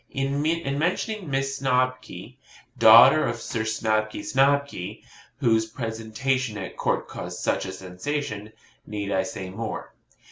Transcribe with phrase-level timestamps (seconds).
[0.09, 2.37] In mentioning Miss Snobky,
[2.75, 5.03] daughter of Sir Snobby Snobky,
[5.37, 8.51] whose presentation at Court caused such a sensation,
[8.87, 9.93] need I say more?